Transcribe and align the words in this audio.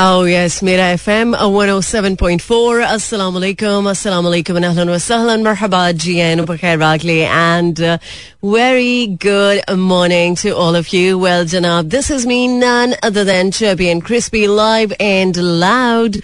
Oh 0.00 0.22
yes, 0.22 0.62
Mira 0.62 0.94
FM 0.94 1.34
uh, 1.34 1.48
107.4. 1.48 2.38
Assalamu 2.86 3.40
alaikum, 3.40 3.82
assalamu 3.90 4.30
alaikum 4.30 4.54
and 4.54 4.64
ahlan 4.64 4.86
wa 4.86 4.94
sahlan, 4.94 5.42
marhaba, 5.42 5.92
jian, 5.92 6.38
and 7.26 7.80
uh, 7.80 7.98
जी 8.44 8.46
एन 8.46 8.56
बखैर 8.56 8.66
वाकले 8.66 8.78
and 8.78 8.78
very 8.82 9.06
good 9.06 9.78
morning 9.78 10.36
to 10.36 10.50
all 10.50 10.76
of 10.76 10.96
you 10.96 11.18
well 11.18 11.46
जनाब 11.46 11.84
this 11.84 12.10
is 12.10 12.26
me 12.28 12.48
none 12.48 12.92
other 12.92 13.24
than 13.24 13.50
champion 13.50 14.00
crispy 14.00 14.46
live 14.46 14.92
and 15.00 15.36
loud 15.36 16.16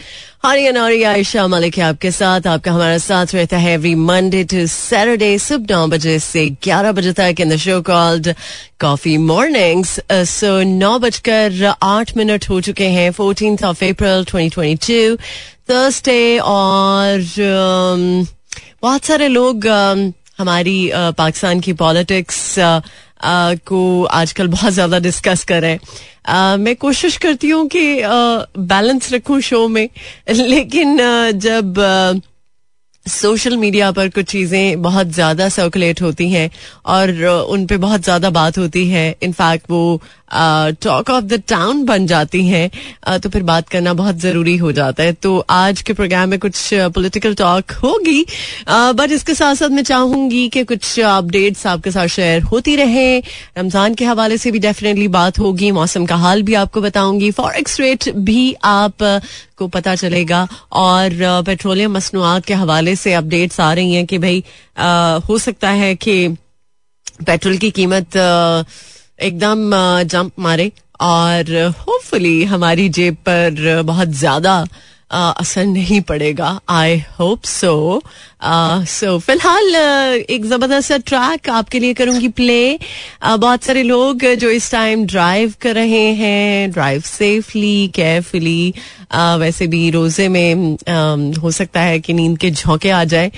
Haryana 0.45 0.85
और 0.85 0.93
आयशा 0.93 1.47
मलिक 1.47 1.79
आपके 1.81 2.11
साथ 2.11 2.47
आपका 2.47 2.73
हमारा 2.73 2.99
साथ 2.99 3.27
रहता 3.35 3.57
है 3.59 3.73
एवरी 3.73 3.95
मंडे 3.95 4.45
टू 4.45 4.67
सैटरडे 4.67 5.39
सुबह 5.39 5.75
नौ 5.77 5.87
बजे 5.87 6.19
से 6.19 6.49
ग्यारह 6.65 6.93
बजे 6.93 7.13
तक 7.13 7.35
in 7.41 7.49
the 7.49 7.57
show 7.57 7.83
called 7.83 8.35
coffee 8.81 9.17
mornings 9.19 10.01
so 10.13 10.63
नौ 10.63 10.99
बजकर 10.99 11.75
आठ 11.83 12.17
मिनट 12.17 12.49
हो 12.51 12.61
चुके 12.61 12.89
हैं 12.89 13.11
fourteen 13.13 13.59
of 13.65 13.85
April 13.85 14.25
twenty 14.25 14.55
twenty 14.55 15.09
two 15.09 15.17
Thursday 15.71 16.39
और 16.39 17.21
um, 17.21 18.29
बहुत 18.83 19.05
सारे 19.05 19.29
लोग 19.29 19.65
um, 19.67 20.13
हमारी 20.39 20.91
पाकिस्तान 20.95 21.61
की 21.61 21.73
पॉलिटिक्स 21.73 22.55
को 23.67 24.05
आजकल 24.05 24.47
बहुत 24.47 24.73
ज़्यादा 24.73 24.99
डिस्कस 24.99 25.45
कर 25.45 25.65
मैं 26.59 26.77
कोशिश 26.77 27.17
करती 27.17 27.49
हूँ 27.49 27.67
कि 27.69 28.03
बैलेंस 28.59 29.13
रखूँ 29.13 29.41
शो 29.41 29.67
में। 29.69 29.89
लेकिन 30.31 30.97
जब 31.39 31.75
सोशल 33.07 33.57
मीडिया 33.57 33.91
पर 33.93 34.09
कुछ 34.09 34.27
चीज़ें 34.27 34.83
बहुत 34.83 35.07
ज़्यादा 35.13 35.49
सर्कुलेट 35.49 36.03
होती 36.03 36.31
हैं 36.31 36.51
और 36.87 37.25
उन 37.25 37.67
पे 37.67 37.77
बहुत 37.77 38.05
ज़्यादा 38.05 38.31
बात 38.31 38.59
होती 38.59 38.87
है। 38.89 39.15
इनफैक्ट 39.23 39.71
वो 39.71 40.01
टॉक 40.83 41.11
ऑफ़ 41.11 41.25
द 41.25 41.43
टाउन 41.49 41.85
बन 41.85 42.07
जाती 42.07 42.47
हैं। 42.47 43.19
तो 43.21 43.29
फिर 43.31 43.43
बात 43.43 43.69
करना 43.69 43.93
बहुत 43.95 44.17
ज़रूरी 44.21 44.57
हो 44.57 44.73
जाता 44.73 45.03
है। 45.03 45.13
तो 45.13 45.39
आज 45.51 45.83
के 45.83 45.93
प्रोग्राम 45.93 46.29
में 46.29 46.39
कुछ 46.39 46.69
पॉलिटिकल 46.73 47.35
टॉक 47.35 47.73
होगी। 47.83 48.25
बट 48.71 49.13
इसके 49.13 49.35
साथ 49.35 49.55
साथ 49.55 49.69
मैं 49.69 49.83
चाहूँगी 49.83 50.49
कि 50.49 50.65
कुछ 50.65 50.99
अपडेट्स 51.01 51.67
आपके 51.67 51.91
साथ 51.91 52.07
शेयर 52.09 52.43
होती 52.43 52.77
रहे। 52.77 53.19
रमज़ान 53.19 53.95
के 53.95 54.05
हवाले 54.05 54.39
से 54.39 54.51
भी 54.51 54.59
डेफिनेटली 54.59 55.09
बात 55.11 55.39
होगी। 55.39 55.71
मौसम 55.73 56.07
का 56.07 56.17
हाल 56.17 56.43
भी 56.43 56.55
आपको 56.57 56.81
बताऊँगी। 56.81 57.31
फॉरेक्स 57.33 57.81
रेट 57.81 58.09
भी 58.09 58.55
आप 58.65 59.03
को 59.59 59.69
पता 59.69 59.95
चलेगा। 59.97 60.47
और 60.75 61.43
पेट्रोलियम 61.47 61.93
मसनुआत 61.93 62.45
के 62.45 62.55
हवाले 62.55 62.97
से 62.97 63.13
अपडेट्स 63.15 63.61
आ 63.61 63.73
रही 63.73 63.95
हैं 63.95 64.07
कि 64.07 64.19
भाई 64.19 64.43
हो 65.29 65.39
सकता 65.39 65.71
है 65.73 65.95
कि 65.97 66.17
पेट्रोल 67.27 67.57
की 67.57 67.71
कीमत 67.71 68.17
एकदम 68.17 69.71
जंप 70.05 70.33
मारे। 70.39 70.71
और, 71.01 71.53
होपफुली 71.79 72.45
हमारी 72.45 72.89
जेब 72.91 73.15
पर 73.29 73.83
बहुत 73.85 74.09
ज़्यादा 74.17 74.65
असर 75.15 75.65
नहीं 75.65 76.01
पड़ेगा 76.01 76.59
आई 76.71 76.99
होप 77.19 77.45
सो 77.45 78.03
सो 78.89 79.19
फ़िलहाल 79.19 79.75
एक 80.31 80.45
ज़बरदस्त 80.47 80.93
ट्रैक 81.07 81.49
आपके 81.51 81.79
लिए 81.81 81.95
करूँगी 81.95 82.29
प्ले 82.29 82.79
बहुत 83.25 83.65
सारे 83.65 83.83
लोग 83.83 84.25
जो 84.41 84.51
इस 84.51 84.71
टाइम 84.73 85.05
ड्राइव 85.07 85.55
कर 85.61 85.75
रहे 85.75 86.05
हैं 86.15 86.71
ड्राइव 86.71 87.01
सेफली 87.01 87.89
केयरफुली 87.95 88.75
वैसे 89.15 89.67
भी 89.67 89.91
रोज़े 89.91 90.29
में 90.29 90.77
हो 91.43 91.51
सकता 91.51 91.81
है 91.81 91.99
कि 92.01 92.13
नींद 92.13 92.39
के 92.39 92.51
झोंके 92.51 92.91
आ 92.91 93.03
जाए। 93.05 93.31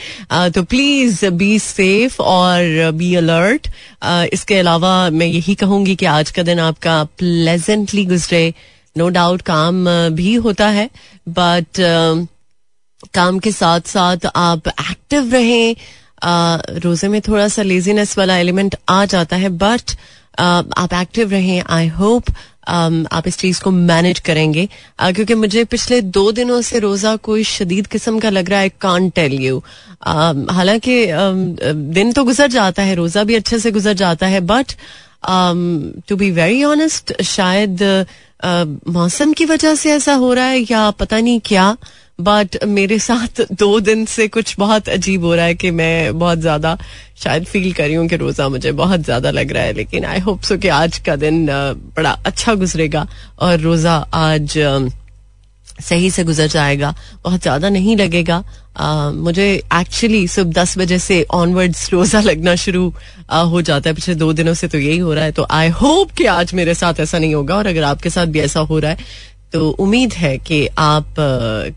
तो 0.50 0.62
प्लीज़ 0.62 1.24
बी 1.26 1.58
सेफ़ 1.58 2.22
और 2.22 2.90
बी 2.94 3.14
अलर्ट 3.14 3.68
इसके 4.32 4.58
अलावा 4.58 4.94
मैं 5.10 5.26
यही 5.26 5.54
कहूँगी 5.54 5.96
कि 5.96 6.06
आज 6.06 6.30
का 6.30 6.42
दिन 6.42 6.58
आपका 6.60 7.02
प्लेजेंटली 7.18 8.04
गुजरे। 8.04 8.52
नो 8.96 9.08
डाउट 9.08 9.42
काम 9.42 9.84
भी 10.10 10.34
होता 10.34 10.68
है 10.68 10.88
बट 11.28 11.80
काम 13.14 13.38
के 13.38 13.52
साथ 13.52 13.80
साथ 13.86 14.26
आप 14.36 14.68
एक्टिव 14.68 15.32
रहें 15.32 15.76
रोज़े 16.80 17.08
में 17.08 17.20
थोड़ा 17.20 17.48
सा 17.48 17.62
लेजीनेस 17.62 18.16
वाला 18.18 18.36
एलिमेंट 18.38 18.76
आ 18.88 19.04
जाता 19.04 19.36
है 19.36 19.48
बट 19.58 19.96
आप 20.40 20.94
एक्टिव 20.94 21.30
रहें 21.30 21.62
आई 21.70 21.88
होप 21.88 22.30
आप 22.68 23.26
इस 23.26 23.38
चीज़ 23.38 23.60
को 23.62 23.70
मैनेज 23.70 24.18
करेंगे। 24.18 24.68
क्योंकि 25.00 25.34
मुझे 25.34 25.64
पिछले 25.64 26.00
दो 26.00 26.30
दिनों 26.32 26.60
से 26.62 26.78
रोजा 26.78 27.14
कोई 27.16 27.44
शदीद 27.44 27.86
किस्म 27.86 28.18
का 28.20 28.30
लग 28.30 28.50
रहा 28.50 28.60
है 28.60 28.68
कान 28.80 29.08
टेल 29.10 29.32
यू 29.32 29.62
हालाँकि 30.06 31.06
दिन 31.92 32.12
तो 32.12 32.24
गुजर 32.24 32.48
जाता 32.48 32.82
है, 32.82 32.94
रोजा 32.94 33.24
भी 33.24 33.34
अच्छे 33.34 33.58
से 33.58 33.70
गुजर 33.70 33.92
जाता 33.92 34.26
है 34.26 34.40
but 34.40 34.72
to 36.08 36.16
be 36.16 36.30
very 36.30 36.64
honest 36.64 37.22
शायद 37.22 38.06
मौसम 38.88 39.32
की 39.32 39.44
वजह 39.44 39.74
से 39.74 39.90
ऐसा 39.90 40.14
हो 40.14 40.32
रहा 40.32 40.46
है 40.46 40.60
या 40.60 40.90
पता 40.90 41.20
नहीं 41.20 41.40
क्या 41.44 41.76
बट 42.20 42.64
मेरे 42.64 42.98
साथ 42.98 43.46
दो 43.52 43.80
दिन 43.80 44.04
से 44.04 44.28
कुछ 44.28 44.54
बहुत 44.58 44.88
अजीब 44.88 45.24
हो 45.24 45.34
रहा 45.34 45.44
है 45.44 45.54
कि 45.54 45.70
मैं 45.70 46.18
बहुत 46.18 46.38
ज़्यादा 46.38 46.78
शायद 47.16 47.44
फील 47.44 47.72
कर 47.72 47.84
रही 47.84 47.94
हूँ 47.94 48.08
कि 48.08 48.16
रोजा 48.16 48.48
मुझे 48.48 48.72
बहुत 48.72 49.00
ज़्यादा 49.00 49.30
लग 49.30 49.52
रहा 49.52 49.62
है, 49.62 49.72
लेकिन 49.72 50.04
आई 50.04 50.18
होप 50.18 50.42
सो 50.42 50.56
कि 50.56 50.68
आज 50.68 50.98
का 50.98 51.16
दिन 51.16 51.46
बड़ा 51.96 52.10
अच्छा 52.10 52.54
गुजरेगा 52.54 53.06
और 53.38 53.58
रोजा 53.60 53.94
आज 54.14 54.58
सही 55.80 56.10
से 56.10 56.24
गुजर 56.24 56.46
जाएगा 56.48 56.94
बहुत 57.24 57.42
ज़्यादा 57.42 57.68
नहीं 57.68 57.96
लगेगा। 57.96 58.42
आ, 58.76 59.10
मुझे 59.10 59.48
एक्चुअली 59.74 60.26
सुबह 60.28 60.52
दस 60.52 60.76
बजे 60.78 60.98
से 60.98 61.22
ऑनवर्ड्स 61.32 61.92
रोजा 61.92 62.20
लगना 62.20 62.54
शुरू 62.56 62.92
आ, 63.30 63.40
हो 63.40 63.62
जाता 63.62 63.90
है। 63.90 63.94
पिछले 63.94 64.14
दो 64.14 64.32
दिनों 64.32 64.54
से 64.54 64.68
तो 64.68 64.78
यही 64.78 64.98
हो 64.98 65.14
रहा 65.14 65.24
है। 65.24 65.32
तो 65.32 65.46
आई 65.50 65.68
होप 65.80 66.10
कि 66.10 66.26
आज 66.32 66.54
मेरे 66.54 66.74
साथ 66.74 67.00
ऐसा 67.00 67.18
नहीं 67.18 67.34
होगा 67.34 67.56
और 67.56 67.66
अगर 67.66 67.82
आपके 67.84 68.10
साथ 68.10 68.26
भी 68.26 68.40
ऐसा 68.40 68.60
हो 68.62 68.78
रहा 68.78 68.90
है 68.90 69.34
तो 69.52 69.68
उम्मीद 69.80 70.12
है 70.12 70.36
कि 70.38 70.66
आप 70.78 71.14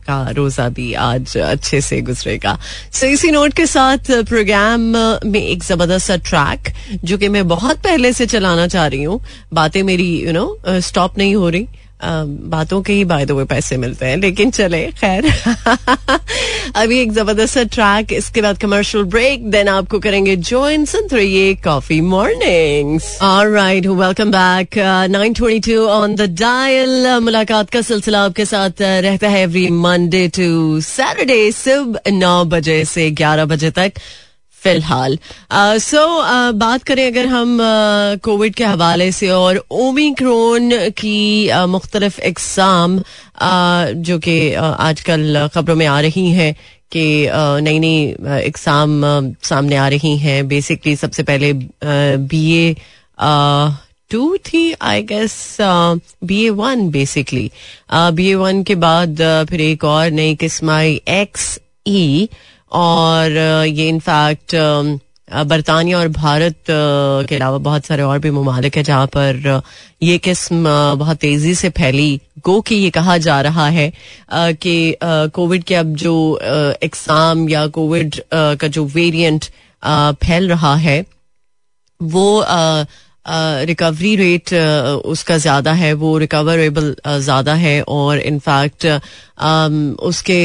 का 0.04 0.30
रोजा 0.30 0.68
भी 0.70 0.94
आज 1.00 1.36
अच्छे 1.38 1.81
से 1.81 2.00
गुजरेगा। 2.02 2.58
सो 2.92 3.06
so, 3.06 3.12
इसी 3.14 3.31
नोट 3.31 3.54
के 3.54 3.66
साथ 3.66 4.12
प्रोग्राम 4.30 4.81
में 5.26 5.42
एक 5.42 5.64
ज़बरदस्त 5.64 6.08
सा 6.08 6.16
ट्रैक 6.30 6.74
जो 7.04 7.18
कि 7.18 7.30
मैं 7.30 7.48
बहुत 7.48 7.84
पहले 7.84 8.14
से 8.14 8.26
चलाना 8.26 8.68
चाह 8.68 8.88
रही 8.88 9.04
हूँ। 9.04 9.22
बातें 9.54 9.81
मेरी 9.84 10.10
यू 10.20 10.31
नो 10.34 10.58
स्टॉप 10.68 11.18
नहीं 11.18 11.36
हो 11.36 11.50
रही। 11.50 11.68
बातों 12.04 12.82
के 12.82 12.94
ही 12.94 13.06
बाय 13.06 13.26
द 13.26 13.32
वे 13.32 13.44
पैसे 13.44 13.78
मिलते 13.78 14.06
हैं। 14.06 14.18
लेकिन 14.18 14.52
चले, 14.52 14.88
खैर। 14.88 15.26
अभी 16.76 17.00
एक 17.00 17.12
ज़बरदस्त 17.12 17.58
ट्रैक 17.58 18.14
इसके 18.14 18.42
बाद 18.42 18.58
कमर्शियल 18.58 19.04
ब्रेक 19.04 19.52
देन 19.52 19.68
आपको 19.68 20.00
करेंगे 20.00 20.36
ज्वाइन 20.36 20.86
सुन 20.86 21.08
रहिए 21.14 21.54
coffee 21.54 22.02
mornings 22.02 23.22
alright 23.22 23.88
welcome 23.88 24.32
back 24.32 24.70
922 25.10 25.78
on 25.78 26.16
the 26.16 26.22
dial 26.22 27.08
मुलाकात 27.22 27.70
का 27.70 27.82
सिलसिला 27.82 28.22
आपके 28.22 28.46
साथ 28.46 28.81
रहता 28.81 29.28
है 29.28 29.42
एवरी 29.42 29.68
मंडे 29.70 30.28
टू 30.28 30.81
सैटरडे 30.81 31.52
सुबह 31.52 32.12
नौ 32.12 32.46
बजे 32.46 32.86
से 32.86 33.12
ग्यारह 33.12 33.46
बजे 33.46 33.72
तक। 33.72 33.92
फ़िलहाल। 34.64 35.18
सो 35.81 36.06
बात 36.58 36.84
करें 36.84 37.06
अगर 37.08 37.25
हम 37.28 37.58
कोविड 38.24 38.56
के 38.56 38.64
हवाले 38.66 39.12
से 39.12 39.30
और 39.31 39.64
ओमिक्रोन 39.72 40.72
की 40.97 41.50
मुख्तलिफ़ 41.68 42.20
एग्ज़ाम 42.22 43.00
जो 44.08 44.19
कि 44.19 44.38
आजकल 44.53 45.48
खबरों 45.53 45.75
में 45.75 45.86
आ 45.86 46.00
रही 46.02 46.30
हैं 46.31 46.53
कि 46.92 47.06
नई 47.64 47.80
नई 47.80 48.06
एग्ज़ाम 48.46 49.02
सामने 49.44 49.75
आ 49.75 49.88
रही 49.88 50.18
हैं। 50.18 50.48
बेसिकली 50.48 50.96
सबसे 50.96 51.24
पहले 51.24 51.53
B 51.53 52.44
A 52.53 52.75
two 54.12 54.38
three 54.46 54.62
I 54.81 55.02
guess 55.09 55.58
B 55.62 56.44
A 56.46 56.50
one 56.59 56.90
basically 56.92 57.50
B 57.94 58.30
A 58.30 58.36
one 58.36 58.64
के 58.64 58.75
बाद 58.84 59.22
फिर 59.50 59.62
एक 59.62 59.84
और 59.86 60.12
नई 60.12 60.36
किस्म 60.36 60.69
आई 60.72 61.02
एक्स 61.08 61.59
ई 61.88 62.28
और 62.72 63.38
ये 63.68 63.88
इनफैक्ट 63.90 64.56
बरतानिया 65.46 65.97
और 66.00 66.07
भारत 66.07 66.56
के 66.69 67.35
अलावा 67.35 67.57
बहुत 67.57 67.85
सारे 67.85 68.03
और 68.03 68.19
भी 68.19 68.31
ममालिक 68.31 68.78
है 68.78 68.84
जहाँ 68.84 69.07
पर 69.16 69.62
ये 70.03 70.18
किस्म 70.18 70.63
बहुत 70.97 71.18
तेज़ी 71.18 71.53
से 71.56 71.69
फैली, 71.69 72.19
गो 72.46 72.59
कि 72.62 72.75
ये 72.75 72.90
कहा 72.90 73.18
जा 73.18 73.40
रहा 73.41 73.68
है 73.68 73.91
कि 74.34 74.95
कोविड 75.04 75.63
के 75.63 75.75
अब 75.75 75.94
जो 75.95 76.16
एग्ज़ाम 76.83 77.48
या 77.50 77.66
कोविड 77.68 78.21
का 78.33 78.68
जो 78.68 78.86
वेरिएंट 78.86 79.45
फैल 80.24 80.50
रहा 80.50 80.75
है, 80.77 81.04
वो 82.01 82.44
रिकवरी 83.25 84.16
रेट 84.16 84.54
उसका 85.06 85.38
ज़्यादा 85.38 85.71
है, 85.74 85.92
वो 85.94 86.18
रिकवरेबल 86.18 86.95
ज़्यादा 87.07 87.54
है 87.56 87.81
और 87.83 88.19
इनफैक्ट 88.19 88.86
उसके 90.04 90.42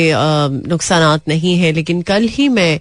नुकसान 0.68 1.20
नहीं 1.28 1.56
है। 1.58 1.72
लेकिन 1.72 2.02
कल 2.02 2.28
ही 2.28 2.48
मैं 2.50 2.74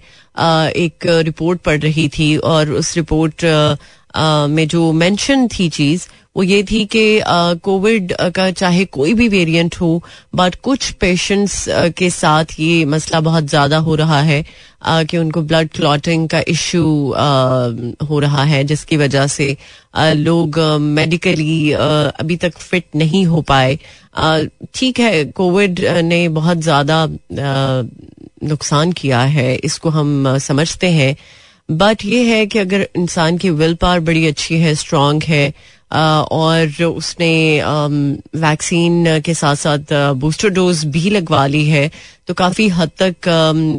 एक 0.76 1.06
रिपोर्ट 1.06 1.60
पढ़ 1.60 1.80
रही 1.80 2.08
थी 2.08 2.36
और 2.38 2.70
उस 2.72 2.96
रिपोर्ट 2.96 3.44
में 4.16 4.66
जो 4.68 4.90
मेंशन 4.94 5.48
थी 5.48 5.68
चीज़, 5.70 6.06
वो 6.36 6.42
ये 6.42 6.62
थी 6.62 6.84
कि 6.86 7.20
कोविड 7.64 8.12
का 8.34 8.50
चाहे 8.52 8.84
कोई 8.86 9.12
भी 9.14 9.28
वेरिएंट 9.28 9.74
हो 9.80 10.02
बट 10.34 10.54
कुछ 10.62 10.90
पेशेंट्स 11.00 11.64
के 11.98 12.08
साथ 12.10 12.58
ये 12.60 12.84
मसला 12.84 13.20
बहुत 13.20 13.44
ज़्यादा 13.46 13.78
हो 13.78 13.94
रहा 13.94 14.20
है 14.22 14.44
कि 14.86 15.18
उनको 15.18 15.42
ब्लड 15.42 15.68
क्लॉटिंग 15.70 16.28
का 16.28 16.40
इश्यू 16.48 16.84
हो 18.08 18.18
रहा 18.20 18.42
है, 18.44 18.64
जिसकी 18.64 18.96
वजह 18.96 19.26
से 19.26 19.56
लोग 19.96 20.58
मेडिकली 20.80 21.72
अभी 21.72 22.36
तक 22.36 22.58
फिट 22.58 22.84
नहीं 22.96 23.24
हो 23.26 23.42
पाए। 23.42 23.78
ठीक 24.74 25.00
है 25.00 25.24
कोविड 25.32 25.80
ने 26.04 26.28
बहुत 26.30 26.58
ज़्यादा 26.60 27.06
नुकसान 28.44 28.92
किया 28.92 29.20
है, 29.20 29.54
इसको 29.56 29.90
हम 29.90 30.36
समझते 30.40 30.90
हैं। 30.92 31.16
बट 31.68 32.04
ये 32.04 32.22
है 32.24 32.46
कि 32.46 32.58
अगर 32.58 32.86
इंसान 32.96 33.38
की 33.38 33.50
विल 33.50 33.74
पावर 33.74 34.00
बड़ी 34.00 34.26
अच्छी 34.26 34.58
है 34.58 34.74
स्ट्रांग 34.74 35.22
है 35.22 35.52
और 35.92 36.82
उसने 36.84 37.62
वैक्सीन 38.40 39.20
के 39.20 39.34
साथ 39.34 39.56
साथ 39.56 39.92
बूस्टर 40.14 40.48
डोज 40.50 40.84
भी 40.84 41.10
लगवा 41.10 41.46
ली 41.46 41.64
है 41.64 41.90
तो 42.26 42.34
काफ़ी 42.34 42.68
हद 42.68 42.90
तक 43.02 43.28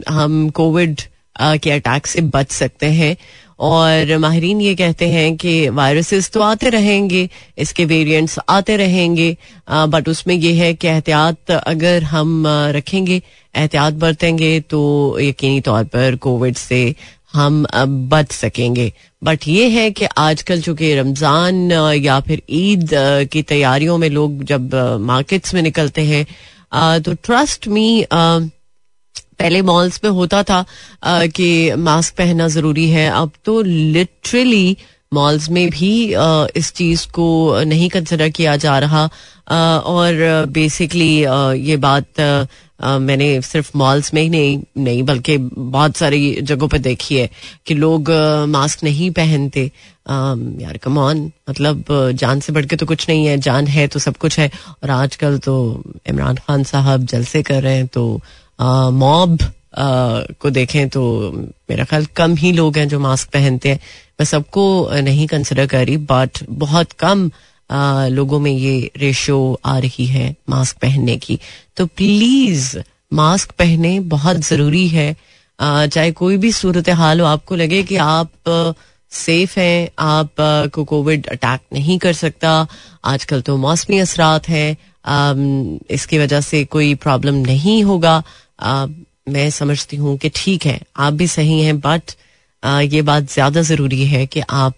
हम 0.09 0.49
कोविड 0.49 1.01
के 1.35 1.71
अटैक 1.71 2.07
से 2.07 2.21
बच 2.33 2.51
सकते 2.51 2.85
हैं। 2.91 3.15
और 3.59 4.17
माहरीन 4.17 4.61
ये 4.61 4.73
कहते 4.75 5.07
हैं 5.09 5.35
कि 5.37 5.69
वायरसेस 5.69 6.29
तो 6.31 6.41
आते 6.41 6.69
रहेंगे, 6.69 7.29
इसके 7.57 7.85
वेरिएंट्स 7.85 8.37
आते 8.49 8.75
रहेंगे 8.77 9.35
बट 9.69 10.09
उसमें 10.09 10.35
यह 10.35 10.61
है 10.63 10.73
कि 10.73 10.87
एहतियात 10.87 11.51
अगर 11.51 12.03
हम 12.03 12.43
रखेंगे, 12.47 13.21
एहतियात 13.55 13.93
बरतेंगे 13.93 14.59
तो 14.59 14.81
यकीनी 15.21 15.61
तौर 15.61 15.83
पर 15.85 16.15
कोविड 16.21 16.55
से 16.55 16.83
हम 17.35 17.65
बच 18.09 18.31
सकेंगे। 18.31 18.91
बट 19.21 19.47
ये 19.47 19.67
है 19.69 19.89
कि 19.91 20.05
आजकल 20.19 20.61
चूँकि 20.61 20.93
रमज़ान 20.95 21.71
या 21.95 22.19
फिर 22.21 22.41
ईद 22.51 22.89
की 23.31 23.41
तैयारियों 23.43 23.97
में 23.97 24.09
लोग 24.09 24.43
जब 24.45 24.75
मार्केट्स 25.03 25.53
में 25.53 25.61
निकलते 25.61 26.01
हैं 26.05 26.25
तो 27.01 27.13
ट्रस्ट 27.15 27.67
मी 27.67 28.05
पहले 28.11 29.61
मॉल्स 29.63 29.99
में 30.03 30.11
होता 30.11 30.41
था 30.43 30.65
कि 31.05 31.47
मास्क 31.77 32.15
पहनना 32.17 32.47
ज़रूरी 32.47 32.89
है। 32.89 33.09
अब 33.11 33.31
तो 33.45 33.61
लिटरली 33.61 34.77
मॉल्स 35.11 35.49
में 35.49 35.69
भी 35.69 35.91
इस 36.59 36.71
चीज़ 36.75 37.05
को 37.13 37.27
नहीं 37.63 37.89
कंसिडर 37.89 38.29
किया 38.29 38.55
जा 38.57 38.77
रहा। 38.79 39.03
और 39.87 40.45
बेसिकली 40.49 41.13
ये 41.67 41.77
बात 41.77 42.21
मैंने 42.79 43.41
सिर्फ़ 43.41 43.71
मॉल्स 43.77 44.13
में 44.13 44.21
ही 44.21 44.29
नहीं 44.29 44.59
नहीं, 44.77 45.03
बल्कि 45.03 45.37
बहुत 45.37 45.97
सारी 45.97 46.41
जगहों 46.41 46.67
पर 46.67 46.77
देखी 46.79 47.15
है 47.15 47.29
कि 47.65 47.73
लोग 47.73 48.11
मास्क 48.49 48.83
नहीं 48.83 49.09
पहनते। 49.11 49.63
यार 50.61 50.77
कम 50.77 50.97
ऑन 50.97 51.31
मतलब 51.49 51.85
जान 52.15 52.39
से 52.39 52.53
बढ़ 52.53 52.65
के 52.65 52.75
तो 52.75 52.85
कुछ 52.85 53.07
नहीं 53.09 53.25
है, 53.25 53.37
जान 53.39 53.67
है 53.67 53.87
तो 53.87 53.99
सब 53.99 54.17
कुछ 54.17 54.39
है। 54.39 54.49
और 54.83 54.89
आजकल 54.91 55.37
तो 55.39 55.83
इमरान 56.09 56.35
खान 56.37 56.63
साहब 56.63 57.05
जलसे 57.05 57.43
कर 57.43 57.61
रहे 57.63 57.75
हैं 57.75 57.87
तो 57.87 58.21
मॉब 58.59 59.37
को 60.41 60.49
देखें 60.49 60.87
तो 60.89 61.01
मेरा 61.69 61.83
ख्याल 61.83 62.05
कम 62.15 62.35
ही 62.35 62.51
लोग 62.51 62.77
हैं 62.77 62.87
जो 62.89 62.99
मास्क 62.99 63.29
पहनते 63.29 63.69
हैं। 63.69 63.79
मैं 64.19 64.25
सबको 64.25 64.89
नहीं 65.03 65.27
कंसिडर 65.27 65.65
कर 65.67 65.85
रही 65.85 65.97
बट 66.11 66.43
बहुत 66.49 66.91
कम 66.99 67.29
आ, 67.69 68.07
लोगों 68.07 68.39
में 68.39 68.51
ये 68.51 68.91
रेशियो 68.97 69.59
आ 69.65 69.77
रही 69.79 70.05
है 70.05 70.35
मास्क 70.49 70.77
पहनने 70.81 71.17
की। 71.17 71.39
तो 71.77 71.85
प्लीज़ 71.87 72.77
मास्क 73.13 73.51
पहने 73.59 73.99
बहुत 74.11 74.37
ज़रूरी 74.43 74.87
है। 74.87 75.15
चाहे 75.59 76.11
कोई 76.13 76.37
भी 76.37 76.51
सूरत 76.51 76.89
हाल 76.91 77.21
हो 77.21 77.25
आपको 77.27 77.55
लगे 77.55 77.83
कि 77.83 77.95
आप 77.97 78.29
सेफ़ 79.11 79.59
हैं 79.59 79.89
आप 79.99 80.29
को 80.73 80.83
कोविड 80.85 81.27
अटैक 81.27 81.61
नहीं 81.73 81.97
कर 81.99 82.13
सकता। 82.13 82.67
आजकल 83.05 83.41
तो 83.41 83.57
मौसमी 83.57 83.99
असरात 83.99 84.49
हैं। 84.49 84.77
इसकी 85.91 86.17
वजह 86.19 86.41
से 86.41 86.63
कोई 86.65 86.93
प्रॉब्लम 86.97 87.35
नहीं 87.45 87.83
होगा। 87.83 88.21
मैं 89.29 89.49
समझती 89.49 89.97
हूँ 89.97 90.17
कि 90.17 90.29
ठीक 90.35 90.65
है 90.65 90.79
आप 90.97 91.13
भी 91.13 91.27
सही 91.27 91.61
हैं 91.61 91.79
बट 91.79 92.11
ये 92.93 93.01
बात 93.01 93.31
ज़्यादा 93.31 93.61
ज़रूरी 93.61 94.05
है 94.05 94.25
कि 94.25 94.41
आप 94.49 94.75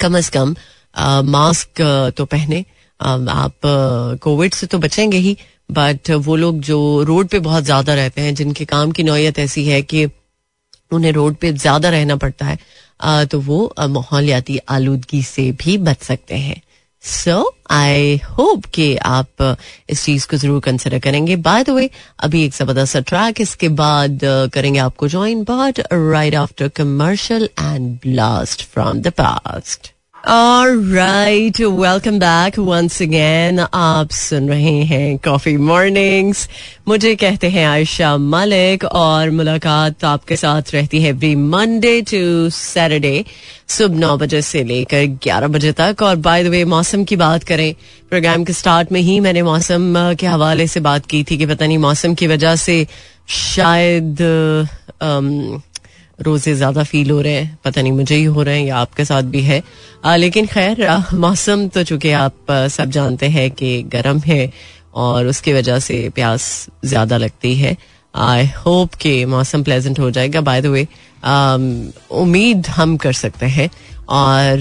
कम 0.00 0.16
अज 0.16 0.28
कम 0.28 0.54
मास्क 0.94 1.80
तो 2.16 2.24
पहने। 2.26 2.64
आप 3.00 3.54
कोविड 4.22 4.54
से 4.54 4.66
तो 4.66 4.78
बचेंगे 4.78 5.18
ही 5.18 5.36
बट 5.68 6.10
वो 6.20 6.36
लोग 6.36 6.60
जो 6.62 6.80
रोड 7.02 7.28
पे 7.28 7.38
बहुत 7.40 7.64
ज़्यादा 7.64 7.94
रहते 7.94 8.20
हैं, 8.20 8.34
जिनके 8.34 8.64
काम 8.66 8.90
की 8.92 9.02
नौयत 9.02 9.38
ऐसी 9.38 9.64
है 9.66 9.80
कि 9.84 10.08
उन्हें 10.92 11.12
रोड 11.12 11.36
पे 11.36 11.52
ज़्यादा 11.54 11.88
रहना 11.90 12.16
पड़ता 12.16 12.46
है 12.46 12.58
तो 13.26 13.40
वो 13.40 13.72
माहौलियाती 13.80 14.58
आलूदगी 14.70 15.22
से 15.24 15.50
भी 15.54 15.76
बच 15.80 16.02
सकते 16.02 16.36
हैं। 16.36 16.60
सो 17.04 17.54
आई 17.70 18.16
होप 18.28 18.66
कि 18.74 18.94
आप 18.96 19.56
इस 19.90 20.04
चीज़ 20.04 20.26
को 20.30 20.36
ज़रूर 20.36 20.60
कंसिडर 20.60 20.98
करेंगे। 20.98 21.36
बाय 21.38 21.64
द 21.64 21.70
वे 21.70 21.88
अभी 22.18 22.44
एक 22.44 22.52
ज़बरदस्त 22.54 22.96
ट्रैक 23.08 23.40
इसके 23.40 23.68
बाद 23.80 24.20
करेंगे 24.54 24.78
आपको 24.80 25.08
join 25.08 25.42
but 25.44 25.80
right 25.92 26.34
after 26.36 26.68
commercial 26.76 27.48
and 27.60 27.90
blast 28.02 28.62
from 28.64 29.00
the 29.00 29.12
past 29.18 29.91
right 30.26 31.60
welcome 31.60 32.18
back 32.18 32.58
once 32.58 33.00
again 33.02 33.58
आप 33.60 34.10
सुन 34.10 34.48
रहे 34.48 34.74
हैं 34.84 35.16
कॉफ़ी 35.18 35.56
मॉर्निंग्स 35.56 36.48
मुझे 36.88 37.14
कहते 37.14 37.48
हैं 37.50 37.66
आयशा 37.66 38.16
मलिक 38.16 38.84
और 38.84 39.30
मुलाकात 39.30 40.04
आपके 40.04 40.36
साथ 40.36 40.62
रहती 40.74 41.02
है 41.02 41.08
एवरी 41.08 41.34
मंडे 41.36 42.00
टू 42.02 42.50
सैटरडे 42.50 43.24
सुबह 43.68 43.98
नौ 43.98 44.16
बजे 44.16 44.42
से 44.42 44.62
लेकर 44.64 45.06
ग्यारह 45.22 45.48
बजे 45.48 45.72
तक। 45.72 46.02
और 46.02 46.16
बाय 46.16 46.44
द 46.44 46.46
वे 46.46 46.64
मौसम 46.64 47.04
की 47.04 47.16
बात 47.16 47.44
करें 47.44 47.74
प्रोग्राम 48.10 48.44
के 48.44 48.52
स्टार्ट 48.52 48.92
में 48.92 49.00
ही 49.00 49.18
मैंने 49.20 49.42
मौसम 49.42 50.14
के 50.20 50.26
हवाले 50.26 50.66
से 50.66 50.80
बात 50.80 51.06
की 51.06 51.24
थी 51.30 51.38
कि 51.38 51.46
पता 51.46 51.66
नहीं 51.66 51.78
मौसम 51.78 52.14
की 52.14 52.26
वजह 52.26 52.56
से 52.56 52.86
शायद 53.28 54.16
um, 55.02 55.60
रोज़े 56.22 56.54
ज़्यादा 56.54 56.82
फील 56.84 57.10
हो 57.10 57.20
रहे 57.20 57.32
हैं 57.32 57.58
पता 57.64 57.82
नहीं 57.82 57.92
मुझे 57.92 58.16
ही 58.16 58.24
हो 58.26 58.42
रहे 58.42 58.58
हैं 58.58 58.66
या 58.66 58.76
आपके 58.78 59.04
साथ 59.04 59.22
भी 59.32 59.42
है। 59.42 59.62
आ, 60.04 60.16
लेकिन 60.16 60.46
खैर 60.46 60.86
मौसम 61.16 61.66
तो 61.68 61.82
चूँकि 61.84 62.10
आप 62.18 62.52
सब 62.70 62.90
जानते 62.90 63.28
हैं 63.28 63.50
कि 63.52 63.82
गर्म 63.92 64.18
है 64.20 64.52
और 64.94 65.26
उसकी 65.26 65.52
वजह 65.52 65.78
से 65.80 66.08
प्यास 66.14 66.44
ज़्यादा 66.84 67.16
लगती 67.18 67.54
है। 67.56 67.76
आई 68.14 68.46
होप 68.56 68.94
कि 68.94 69.24
मौसम 69.26 69.62
प्लेजेंट 69.62 69.98
हो 69.98 70.10
जाएगा। 70.10 70.40
बाय 70.40 70.60
द 70.62 70.66
वे 70.68 70.86
उम्मीद 72.12 72.66
हम 72.68 72.96
कर 72.96 73.12
सकते 73.14 73.46
हैं 73.48 73.68
और 74.10 74.58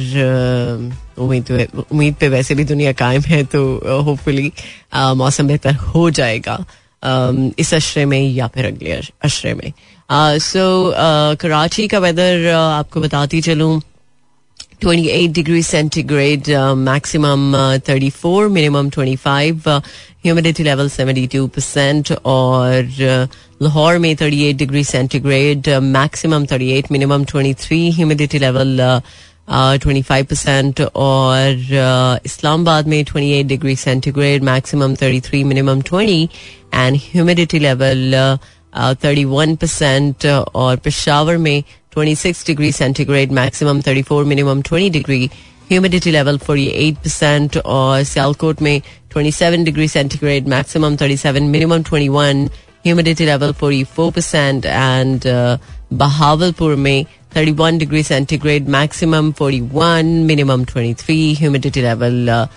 उम्मीद 1.17 1.51
उम्मीद 1.81 2.15
पे 2.19 2.27
वैसे 2.29 2.55
भी 2.55 2.63
दुनिया 2.65 2.91
कायम 2.93 3.21
है 3.21 3.43
तो 3.45 3.63
होपफुली 4.01 4.51
मौसम 4.95 5.47
बेहतर 5.47 5.75
हो 5.87 6.09
जाएगा 6.11 6.63
इस 7.59 7.73
अशरे 7.73 8.05
में 8.05 8.21
या 8.21 8.47
फिर 8.47 8.65
अगले 8.65 8.99
अशरे 9.23 9.53
में। 9.53 9.71
सो 10.11 10.63
कराची 11.41 11.87
का 11.87 11.99
वेदर 11.99 12.47
आपको 12.51 12.99
बताती 13.01 13.41
चलूँ 13.41 13.79
28 14.83 15.27
degree 15.33 15.61
centigrade 15.63 16.49
maximum 16.77 17.55
34 17.87 18.49
minimum 18.51 18.89
25 18.89 19.67
humidity 20.25 20.63
level 20.63 20.89
72 20.89 21.47
percent 21.55 22.11
और 22.25 22.89
लाहौर 23.63 23.97
में 24.05 24.13
38 24.15 24.57
degree 24.59 24.83
centigrade 24.83 25.69
maximum 25.95 26.45
38 26.45 26.91
minimum 26.91 27.23
23 27.33 27.91
humidity 27.97 28.39
level 28.39 28.79
twenty 29.49 30.01
five 30.01 30.25
percent 30.29 30.81
और 30.81 32.19
इस्लामाबाद 32.25 32.87
में 32.87 33.03
twenty 33.05 33.31
eight 33.39 33.45
degree 33.47 33.75
centigrade 33.75 34.43
maximum 34.43 34.95
thirty 35.01 35.21
three 35.29 35.43
minimum 35.53 35.81
twenty 35.91 36.23
and 36.73 36.97
humidity 37.11 37.59
level 37.59 38.37
thirty 39.03 39.23
one 39.25 39.55
percent 39.61 40.25
और 40.55 40.77
पिशावर 40.83 41.37
में 41.37 41.63
twenty 41.93 42.15
six 42.15 42.45
degree 42.47 42.71
centigrade 42.71 43.31
maximum 43.39 43.81
thirty 43.87 44.01
four 44.09 44.25
minimum 44.25 44.61
twenty 44.69 44.89
degree 44.89 45.29
humidity 45.71 46.11
level 46.11 46.37
forty 46.45 46.65
eight 46.87 46.97
percent 47.03 47.57
और 47.57 48.03
सियालकोट 48.03 48.61
में 48.61 48.81
twenty 49.11 49.31
seven 49.31 49.63
degree 49.63 49.87
centigrade 49.87 50.47
maximum 50.55 50.95
thirty 51.01 51.17
seven 51.17 51.43
minimum 51.55 51.83
twenty 51.89 52.09
one 52.09 52.47
humidity 52.85 53.25
level 53.25 53.51
forty 53.59 53.83
four 53.95 54.11
percent 54.11 54.65
and 54.65 55.27
Bahawalpur 55.93 56.75
में 56.75 57.05
31 57.33 57.79
degree 57.79 58.03
centigrade, 58.03 58.67
maximum 58.67 59.31
41, 59.31 60.27
minimum 60.27 60.65
23, 60.65 61.33
humidity 61.33 61.81
level 61.81 62.29
uh, 62.29 62.47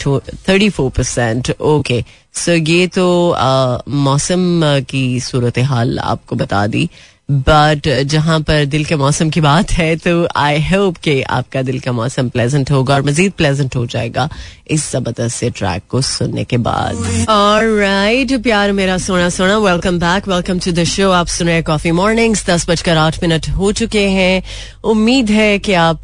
34%. 0.00 1.60
Okay 1.60 2.04
so 2.34 2.52
ये 2.52 2.86
तो 2.86 3.36
uh, 3.38 3.88
मौसम 3.88 4.64
uh, 4.78 4.84
की 4.84 5.20
सूरत 5.20 5.58
हाल 5.58 5.98
आपको 5.98 6.36
बता 6.36 6.66
दी 6.66 6.90
but 7.28 7.88
जहाँ 8.04 8.38
पर 8.40 8.64
दिल 8.64 8.84
के 8.84 8.96
मौसम 8.96 9.30
की 9.30 9.40
बात 9.40 9.70
है 9.72 9.94
तो 9.96 10.26
आई 10.36 10.60
होप 10.62 10.96
कि 11.04 11.20
आपका 11.22 11.62
दिल 11.62 11.78
का 11.80 11.92
मौसम 11.92 12.28
प्लेजेंट 12.28 12.70
होगा 12.70 12.94
और 12.94 13.02
मजीद 13.02 13.32
प्लेजेंट 13.32 13.76
हो 13.76 13.84
जाएगा 13.86 14.28
इस 14.70 14.90
ज़बरदस्त 14.92 15.36
से 15.36 15.48
ट्रैक 15.50 15.82
को 15.90 16.00
सुनने 16.00 16.44
के 16.44 16.56
बाद। 16.56 17.26
और 17.30 17.64
राइट 17.78 18.32
प्यार 18.42 18.72
मेरा 18.72 18.98
सोना 18.98 19.28
सोना 19.30 19.56
welcome 19.58 19.98
back 19.98 20.28
welcome 20.28 20.58
to 20.58 20.72
the 20.72 20.84
show 20.84 21.10
आप 21.12 21.26
सुन 21.26 21.46
रहे 21.46 21.62
कॉफ़ी 21.62 21.90
मॉर्निंग्स 21.92 22.46
दस 22.46 22.68
बजकर 22.70 22.96
आठ 22.96 23.22
मिनट 23.22 23.48
हो 23.48 23.72
चुके 23.72 24.06
हैं। 24.08 24.42
उम्मीद 24.84 25.30
है 25.30 25.58
कि 25.58 25.72
आप 25.72 26.02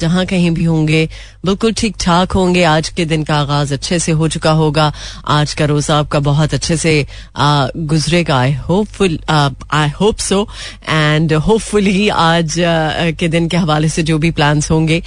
जहाँ 0.00 0.24
कहीं 0.26 0.50
भी 0.50 0.64
होंगे, 0.64 1.08
बिल्कुल 1.44 1.72
ठीक 1.72 1.96
ठाक 2.00 2.32
होंगे। 2.32 2.62
आज 2.64 2.88
के 2.88 3.04
दिन 3.04 3.24
का 3.24 3.36
आगाज़ 3.36 3.74
अच्छे 3.74 3.98
से 3.98 4.12
हो 4.12 4.28
चुका 4.28 4.50
होगा। 4.52 4.92
आज 5.28 5.54
का 5.54 5.64
रोजा 5.64 5.98
आपका 5.98 6.18
बहुत 6.20 6.54
अच्छे 6.54 6.76
से 6.76 7.06
गुजरेगा। 7.38 8.38
I 8.38 8.52
hopeful 8.68 9.18
I 9.30 9.88
hope 10.00 10.16
so 10.20 10.46
and 10.88 11.32
hopefully 11.46 12.08
आज 12.08 12.54
के 13.18 13.28
दिन 13.28 13.48
के 13.48 13.56
हवाले 13.56 13.88
से 13.88 14.02
जो 14.02 14.18
भी 14.18 14.30
प्लान्स 14.30 14.70
होंगे 14.70 14.98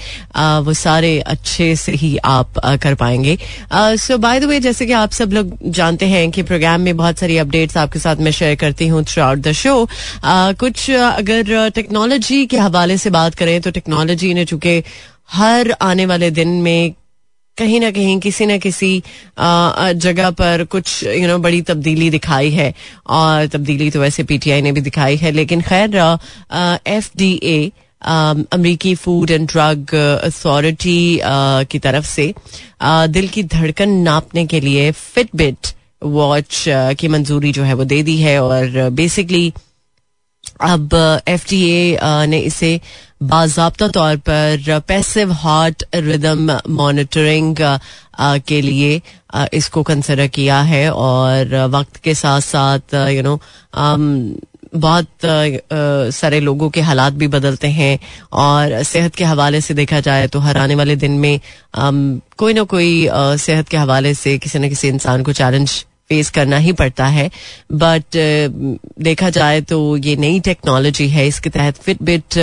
वो 0.66 0.74
सारे 0.74 1.20
अच्छे 1.20 1.76
से 1.76 1.92
ही 1.92 2.16
आप 2.26 2.60
कर 2.84 2.96
पाएँगे। 2.96 3.38
सो 3.74 4.18
बाय 4.18 4.40
द 4.40 4.44
वे 4.44 4.60
जैसे 4.60 4.86
कि 4.86 4.94
आप 4.94 5.12
सब 5.12 5.34
लोग 5.34 5.58
जानते 5.72 6.06
हैं 6.06 6.30
कि 6.32 6.44
प्रोग्राम 6.44 6.82
में 6.82 6.96
बहुत 6.98 7.20
सारी 7.20 7.38
अपडेट्स 7.38 7.78
आपके 7.78 8.00
साथ 8.00 8.16
मैं 8.28 8.32
शेयर 8.32 8.56
करती 8.64 8.88
हूँ 8.88 9.04
थ्रू 9.04 9.24
आउट 9.24 9.40
द 9.40 9.52
शो 9.62 9.88
कुछ 10.26 10.90
अगर 10.92 11.70
टेक्नोलॉजी 11.76 12.46
के 12.46 12.58
हवाले 12.58 12.98
से 12.98 13.10
बात 13.10 13.36
करें 13.36 13.60
तो 13.62 13.72
टेक्नोलॉजी 13.72 14.34
ने 14.34 14.46
चूँकि 14.46 14.82
हर 15.34 15.72
आने 15.82 16.06
वाले 16.06 16.30
दिन 16.32 16.48
में 16.62 16.94
कहीं 17.62 17.80
ना 17.80 17.92
कहीं 17.92 18.20
किसी 18.20 18.46
न 18.46 18.58
किसी 18.60 18.92
जगह 19.40 20.30
पर 20.40 20.64
कुछ 20.72 21.04
यू 21.04 21.28
नो 21.28 21.38
बड़ी 21.40 21.62
तब्दीली 21.64 22.10
दिखाई 22.10 22.52
है। 22.52 22.74
और 23.10 23.48
तब्दीली 23.54 23.90
तो 23.92 24.00
वैसे 24.02 24.24
पीटीआई 24.24 24.62
ने 24.62 24.72
भी 24.72 24.82
दिखाई 24.82 25.18
है, 25.18 25.32
लेकिन 25.32 25.62
खैर 25.62 25.96
एफ़ 26.88 27.10
डी 27.18 27.34
ए 27.44 27.72
अमरीकी 28.02 28.94
फ़ूड 28.96 29.32
एंड 29.32 29.48
ड्रग 29.50 29.94
अथॉरिटी 29.96 31.20
की 31.72 31.80
तरफ़ 31.80 32.06
से 32.06 32.34
दिल 33.10 33.28
की 33.28 33.44
धड़कन 33.54 33.90
नापने 34.04 34.46
के 34.46 34.60
लिए 34.60 34.92
फिटबिट 34.94 35.68
वॉच 36.02 36.64
की 37.00 37.08
मंजूरी 37.08 37.52
जो 37.52 37.64
है 37.64 37.74
वो 37.74 37.84
दे 37.86 38.02
दी 38.04 38.18
है। 38.18 38.40
और 38.44 38.90
बेसिकली 38.92 39.52
अब 40.64 40.94
एफ़ 41.28 41.46
डी 41.50 41.62
ए 41.70 41.98
ने 42.28 42.40
इसे 42.42 42.80
बाजाबता 43.22 43.88
तौर 43.96 44.16
पर 44.28 44.80
पैसिव 44.88 45.32
हार्ट 45.42 45.84
रिदम 45.96 46.52
मॉनिटरिंग 46.78 47.56
के 48.48 48.62
लिए 48.62 49.02
इसको 49.54 49.84
कंसिडर 49.90 50.28
किया 50.38 50.62
है 50.72 50.90
और 50.92 51.56
वक्त 51.76 51.98
के 52.04 52.14
साथ 52.16 52.42
साथ 52.42 52.94
यू 53.10 53.22
नो 53.24 53.40
बहुत 54.74 55.08
सारे 56.16 56.40
लोगों 56.40 56.70
के 56.76 56.82
हालात 56.82 57.14
भी 57.22 57.28
बदलते 57.28 57.68
हैं 57.78 57.98
और 58.44 58.82
सेहत 58.92 59.16
के 59.16 59.24
हवाले 59.24 59.62
से 59.62 59.74
देखा 59.74 60.00
जाए 60.00 60.28
तो 60.34 60.40
हर 60.40 60.58
आने 60.58 60.76
वाले 60.76 60.96
दिन 60.96 61.20
में 61.20 61.40
कोई 61.78 62.54
ना 62.54 62.64
कोई 62.74 63.08
सेहत 63.46 63.70
के 63.70 63.78
हवाले 63.78 64.14
से 64.14 64.38
किसी 64.38 64.60
न 64.60 64.70
किसी 64.70 64.88
इंसान 64.88 65.24
को 65.24 65.34
चैलेंज 65.42 65.84
फेस 66.12 66.30
करना 66.30 66.58
ही 66.60 66.74
पड़ता 66.74 67.06
है। 67.10 67.30
बट 67.74 68.18
देखा 69.02 69.30
जाए 69.32 69.62
तो 69.64 69.80
ये 69.98 70.16
नई 70.18 70.40
टेक्नोलॉजी 70.42 71.10
है, 71.10 71.28
इसके 71.28 71.50
तहत 71.50 71.78
फिटबिट 71.78 72.38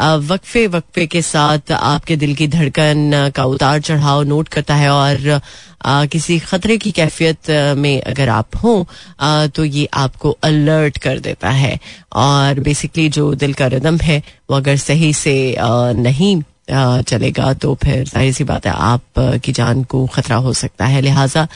वक्फे 0.00 0.66
वक्फे 0.66 1.06
के 1.06 1.20
साथ 1.22 1.72
आपके 1.72 2.16
दिल 2.16 2.34
की 2.34 2.46
धड़कन 2.48 3.30
का 3.36 3.44
उतार 3.46 3.80
चढ़ाव 3.80 4.22
नोट 4.22 4.48
करता 4.48 4.74
है 4.74 4.90
और 4.90 5.40
किसी 6.08 6.38
खतरे 6.40 6.76
की 6.78 6.90
कैफियत 6.90 7.50
में 7.78 8.00
अगर 8.02 8.28
आप 8.28 8.56
हो 8.56 8.74
तो 9.56 9.64
ये 9.64 9.86
आपको 9.94 10.30
अलर्ट 10.44 10.98
कर 10.98 11.18
देता 11.20 11.50
है। 11.52 11.78
और 12.14 12.60
बेसिकली 12.60 13.08
जो 13.08 13.34
दिल 13.34 13.52
का 13.54 13.66
रिदम 13.66 13.98
है, 13.98 14.22
वो 14.50 14.56
अगर 14.56 14.76
सही 14.78 15.12
से 15.14 15.34
नहीं 15.58 16.36
चलेगा 16.68 17.52
तो 17.52 17.74
फिर 17.74 18.04
ज़ाहिर 18.04 18.32
सी 18.32 18.44
बात 18.44 18.66
है 18.66 18.72
आप 18.72 19.18
की 19.44 19.52
जान 19.52 19.82
को 19.84 20.06
खतरा 20.06 20.36
हो 20.36 20.52
सकता 20.52 20.86
है। 20.86 21.00
लिहाजा 21.00 21.46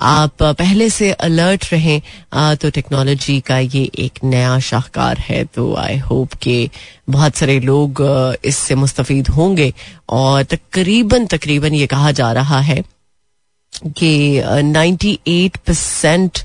आप 0.00 0.42
पहले 0.42 0.88
से 0.90 1.10
अलर्ट 1.12 1.72
रहें। 1.72 2.56
तो 2.56 2.70
टेक्नोलॉजी 2.70 3.38
का 3.40 3.58
ये 3.58 3.82
एक 3.98 4.18
नया 4.24 4.58
शाहकार 4.60 5.18
है 5.18 5.44
तो 5.44 5.74
आई 5.76 5.98
होप 5.98 6.34
कि 6.42 6.70
बहुत 7.10 7.36
सारे 7.36 7.58
लोग 7.60 8.02
इससे 8.44 8.74
मुस्तफ़ 8.74 9.12
होंगे। 9.30 9.72
और 10.08 10.42
तकरीबन 10.44 11.26
तकरीबन 11.26 11.74
ये 11.74 11.86
कहा 11.86 12.10
जा 12.12 12.32
रहा 12.32 12.60
है 12.60 12.82
कि 13.72 14.40
98 14.42 15.56
परसेंट 15.58 16.38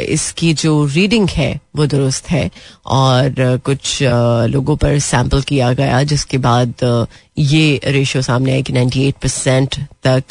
इसकी 0.00 0.52
जो 0.54 0.86
रीडिंग 0.86 1.28
है, 1.30 1.60
वो 1.76 1.86
दुरुस्त 1.86 2.30
है। 2.30 2.50
और 2.86 3.34
कुछ 3.64 4.02
लोगों 4.50 4.76
पर 4.76 4.98
सैंपल 4.98 5.42
किया 5.42 5.72
गया, 5.72 6.02
जिसके 6.02 6.38
बाद 6.38 7.06
ये 7.38 7.80
रेशियो 7.84 8.22
सामने 8.22 8.52
आया 8.52 8.60
कि 8.60 8.72
98 8.72 9.14
परसेंट 9.22 9.76
तक 10.06 10.24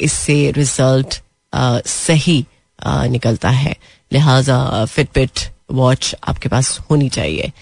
इससे 0.00 0.50
रिज़ल्ट 0.56 1.20
सही 1.88 2.44
निकलता 2.86 3.50
है। 3.50 3.76
लिहाजा 4.12 4.84
फिटबिट 4.84 5.48
वॉच 5.70 6.14
आपके 6.28 6.48
पास 6.48 6.78
होनी 6.90 7.08
चाहिए। 7.08 7.52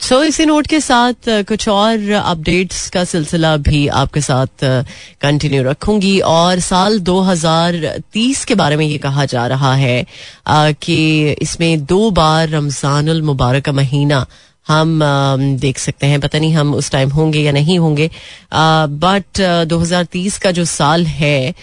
सो 0.00 0.22
इसी 0.22 0.46
नोट 0.46 0.66
के 0.66 0.80
साथ 0.80 1.12
uh, 1.12 1.44
कुछ 1.44 1.68
और 1.68 2.10
अपडेट्स 2.10 2.90
का 2.90 3.04
सिलसिला 3.04 3.56
भी 3.56 3.88
आपके 3.88 4.20
साथ 4.20 4.46
कंटिन्यू 5.20 5.62
uh, 5.62 5.68
रखूँगी। 5.68 6.20
और 6.20 6.60
साल 6.60 7.00
2030 7.00 8.44
के 8.44 8.54
बारे 8.54 8.76
में 8.76 8.86
ये 8.86 8.98
कहा 8.98 9.24
जा 9.24 9.46
रहा 9.46 9.74
है 9.74 10.06
uh, 10.50 10.74
कि 10.82 11.30
इसमें 11.42 11.84
दो 11.84 12.10
बार 12.10 12.48
रमजानुल 12.48 13.22
मुबारक 13.22 13.64
का 13.64 13.72
महीना 13.72 14.26
हम 14.68 15.00
देख 15.60 15.78
सकते 15.78 16.06
हैं। 16.06 16.20
पता 16.20 16.38
नहीं 16.38 16.54
हम 16.54 16.74
उस 16.74 16.90
टाइम 16.90 17.10
होंगे 17.10 17.40
या 17.40 17.52
नहीं 17.52 17.78
होंगे। 17.78 18.10
बट 18.54 19.40
2030 19.68 20.38
का 20.38 20.50
जो 20.50 20.64
साल 20.66 21.06
है 21.06 21.54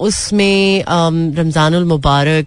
उसमें 0.00 0.84
रमज़ानुल 0.88 1.84
मुबारक 1.86 2.46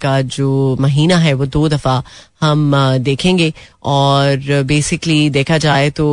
का 0.00 0.20
जो 0.20 0.76
महीना 0.80 1.16
है, 1.16 1.32
वो 1.34 1.46
दो 1.46 1.68
दफ़ा 1.68 2.02
हम 2.40 2.72
देखेंगे। 3.00 3.52
और 3.84 4.62
बेसिकली 4.66 5.28
देखा 5.30 5.58
जाए 5.58 5.90
तो 5.92 6.06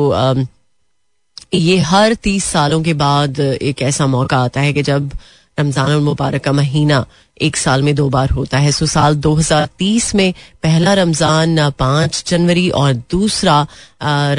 ये 1.54 1.78
हर 1.82 2.14
तीस 2.24 2.44
सालों 2.46 2.82
के 2.82 2.94
बाद 2.96 3.40
एक 3.40 3.82
ऐसा 3.82 4.08
मौका 4.08 4.38
आता 4.40 4.62
है 4.62 4.74
कि 4.74 4.82
जब 4.84 5.12
रमज़ान 5.58 5.92
मुबारक 6.04 6.44
का 6.44 6.52
महीना 6.54 7.06
एक 7.42 7.58
साल 7.58 7.84
में 7.84 7.94
दो 7.96 8.10
बार 8.10 8.30
होता 8.30 8.58
है। 8.58 8.72
सो 8.72 8.86
साल 8.86 9.16
2030 9.18 10.14
में 10.16 10.34
पहला 10.64 10.94
रमज़ान 10.94 11.70
पाँच 11.80 12.24
जनवरी 12.28 12.70
और 12.70 12.94
दूसरा 13.12 13.66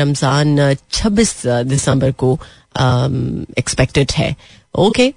रमज़ान 0.01 0.75
26 0.93 1.35
दिसंबर 1.47 2.13
को 2.13 2.39
एक्सपेक्टेड 3.59 4.13
है। 4.17 4.35
ओके 4.75 5.15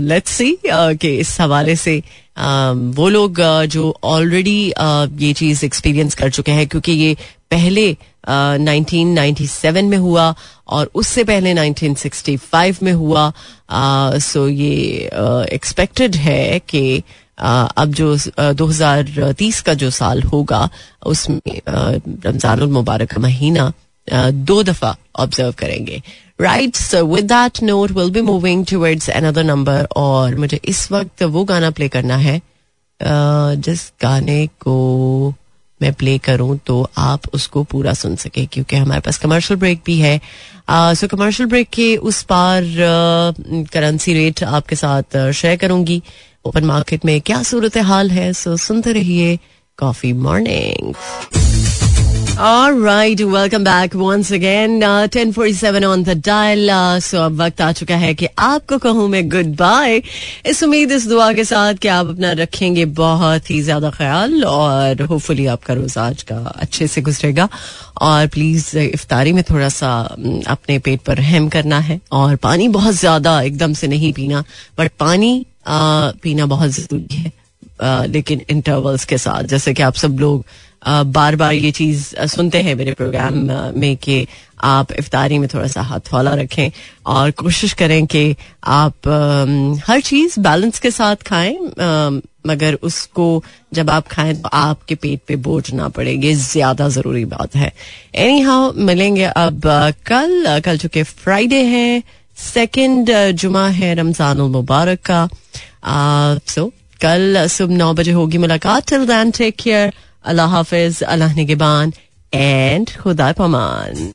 लेट्स 0.00 0.30
सी 0.30 0.58
कि 0.66 1.16
इस 1.16 1.40
हवाले 1.40 1.76
से 1.76 2.00
uh, 2.00 2.96
वो 2.96 3.08
लोग 3.08 3.40
uh, 3.40 3.66
जो 3.66 3.98
ऑलरेडी 4.04 4.70
uh, 4.70 5.22
ये 5.22 5.32
चीज़ 5.32 5.64
एक्सपीरियंस 5.64 6.14
कर 6.14 6.30
चुके 6.30 6.52
हैं 6.52 6.68
क्योंकि 6.68 6.92
ये 6.92 7.16
पहले 7.50 7.96
नाइनटीन 8.58 9.08
नाइन्टी 9.08 9.46
सेवन 9.46 9.84
में 9.84 9.98
हुआ 9.98 10.34
और 10.68 10.90
उससे 10.94 11.24
पहले 11.24 11.72
1965 11.72 12.82
में 12.82 12.92
हुआ 12.92 13.32
सो 14.18 14.48
ये 14.48 15.10
एक्सपेक्टेड 15.52 16.16
है 16.16 16.58
कि 16.58 17.02
अब 17.38 17.92
जो 17.92 18.16
2030 18.54 19.60
का 19.60 19.74
जो 19.74 19.90
साल 19.90 20.22
होगा 20.22 20.70
उसमें 21.06 21.60
रमज़ान 21.68 22.62
मुबारक 22.62 23.18
महीना 23.18 23.72
दो 24.30 24.62
दफ़ा 24.62 24.96
ऑब्ज़र्व 25.16 25.52
करेंगे। 25.52 26.02
Right 26.40 26.76
so 26.76 27.04
with 27.06 27.24
that 27.24 27.62
note 27.62 27.90
will 27.90 28.10
be 28.10 28.20
moving 28.22 28.64
towards 28.66 29.10
another 29.10 29.44
number 29.44 29.86
और 29.96 30.34
मुझे 30.36 30.60
इस 30.64 30.90
वक्त 30.92 31.22
वो 31.24 31.44
गाना 31.44 31.70
प्ले 31.70 31.88
करना 31.88 32.16
है। 32.16 32.40
जिस 33.00 33.80
गाने 34.02 34.46
को 34.60 35.34
मैं 35.80 35.92
प्ले 35.94 36.16
करूँ 36.18 36.58
तो 36.66 36.90
आप 36.98 37.28
उसको 37.34 37.62
पूरा 37.64 37.92
सुन 37.94 38.16
सके, 38.16 38.44
क्योंकि 38.46 38.76
हमारे 38.76 39.00
पास 39.00 39.18
कमर्शियल 39.18 39.58
ब्रेक 39.60 39.82
भी 39.86 39.98
है। 39.98 40.20
सो 40.70 41.08
कमर्शियल 41.08 41.48
ब्रेक 41.48 41.68
के 41.68 41.96
उस 41.96 42.22
पार 42.22 42.62
करेंसी 43.72 44.14
रेट 44.14 44.42
आपके 44.44 44.76
साथ 44.76 45.16
शेयर 45.32 45.56
करूँगी। 45.56 46.02
ओपन 46.44 46.64
मार्केट 46.64 47.04
में 47.04 47.20
क्या 47.20 47.42
सूरत 47.42 47.76
हाल 47.86 48.10
है 48.10 48.32
सो 48.32 48.56
सुनते 48.56 48.92
रहिए 48.92 49.38
coffee 49.78 50.12
morning 50.12 50.94
right 52.40 53.20
welcome 53.20 53.64
back 53.64 53.94
once 53.96 54.32
again 54.32 54.80
ten 55.12 55.30
forty 55.32 55.52
seven 55.54 55.84
on 55.84 56.02
the 56.04 56.10
dial 56.26 56.70
so 57.02 57.18
अब 57.18 57.40
वक्त 57.40 57.60
आ 57.60 57.70
चुका 57.72 57.96
है 57.96 58.12
कि 58.14 58.26
आपको 58.38 58.78
कहूँ 58.78 59.08
मैं 59.08 59.28
गुड 59.28 59.46
बाय 59.56 60.02
इस 60.46 60.62
उम्मीद 60.62 60.92
इस 60.92 61.06
दुआ 61.08 61.32
के 61.32 61.44
साथ 61.44 61.74
कि 61.82 61.88
आप 61.88 62.08
अपना 62.08 62.30
रखेंगे 62.42 62.84
बहुत 63.00 63.50
ही 63.50 63.60
ज़्यादा 63.62 63.90
ख्याल 63.90 64.44
और 64.44 65.02
होपफुली 65.02 65.46
आपका 65.54 65.74
रोज 65.74 65.96
आज 65.98 66.22
का 66.30 66.36
अच्छे 66.56 66.86
से 66.86 67.00
गुजरेगा। 67.02 67.48
और 68.02 68.26
प्लीज़ 68.34 68.78
इफ्तारी 68.78 69.32
में 69.32 69.42
थोड़ा 69.50 69.68
सा 69.68 69.90
अपने 70.48 70.78
पेट 70.78 71.00
पर 71.06 71.16
रहम 71.16 71.48
करना 71.56 71.78
है 71.90 72.00
और 72.12 72.36
पानी 72.46 72.68
बहुत 72.78 72.94
ज़्यादा 72.94 73.40
एकदम 73.42 73.72
से 73.82 73.88
नहीं 73.88 74.12
पीना 74.12 74.44
बट 74.78 74.90
पानी 75.00 75.34
आ, 75.66 76.10
पीना 76.22 76.46
बहुत 76.46 76.70
ज़रूरी 76.70 77.16
है 77.16 77.32
आ, 77.82 78.04
लेकिन 78.04 78.42
इंटरवल्स 78.50 79.04
के 79.04 79.18
साथ 79.18 79.44
जैसे 79.54 79.74
कि 79.74 79.82
आप 79.82 79.94
सब 80.04 80.18
लोग 80.20 80.44
बार 80.82 81.36
बार 81.36 81.52
ये 81.54 81.70
चीज़ 81.72 82.14
सुनते 82.26 82.60
हैं 82.62 82.74
मेरे 82.74 82.92
प्रोग्राम 82.94 83.34
में 83.80 83.96
कि 83.96 84.26
आप 84.64 84.92
इफ्तारी 84.98 85.38
में 85.38 85.48
थोड़ा 85.48 85.66
सा 85.66 85.82
हाथ 85.82 86.12
वाला 86.12 86.34
रखें 86.34 86.70
और 87.06 87.30
कोशिश 87.40 87.72
करें 87.80 88.06
कि 88.06 88.34
आप 88.64 89.08
हर 89.88 90.00
चीज़ 90.00 90.38
बैलेंस 90.40 90.78
के 90.78 90.90
साथ 90.90 91.22
खाएँ 91.26 91.56
मगर 92.46 92.74
उसको 92.82 93.26
जब 93.74 93.90
आप 93.90 94.08
खाएँ 94.08 94.34
तो 94.34 94.48
आपके 94.48 94.94
पेट 94.94 95.20
पे 95.28 95.36
बोझ 95.36 95.72
ना 95.74 95.88
पड़े, 95.88 96.12
ये 96.12 96.34
ज़्यादा 96.34 96.88
ज़रूरी 96.88 97.24
बात 97.26 97.56
है। 97.56 97.72
एनी 98.14 98.40
हाउ 98.40 98.72
मिलेंगे 98.76 99.24
अब 99.24 99.60
कल 100.06 100.60
कल 100.64 100.78
चुके 100.78 101.02
फ्राइडे 101.02 101.62
है 101.64 102.02
सेकेंड 102.36 103.10
जुमा 103.34 103.66
है 103.68 103.94
रमज़ान 103.94 104.40
मुबारक 104.50 105.00
का। 105.10 105.28
सो 106.48 106.66
कल 107.00 107.46
सुबह 107.48 107.76
नौ 107.76 107.92
बजे 107.94 108.12
होगी 108.12 108.38
मुलाकात। 108.38 108.88
टिल 108.90 109.06
दैन 109.06 109.30
टेक 109.30 109.56
केयर 109.62 109.92
अल्लाह 110.32 110.48
हाफिज 110.54 111.02
अल्लाह 111.14 111.34
निगबान 111.36 111.92
एंड 112.32 112.90
खुदा 113.02 113.32
पमान। 113.38 114.06